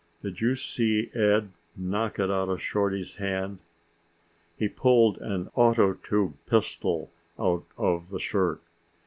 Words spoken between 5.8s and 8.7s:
tube pistol out of the shirt.